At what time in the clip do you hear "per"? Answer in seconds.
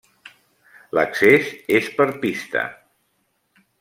1.99-2.07